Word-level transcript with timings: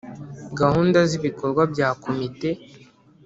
gahunda 0.59 0.99
z 1.09 1.11
ibikorwa 1.19 1.61
bya 1.73 1.89
Komite 2.03 2.49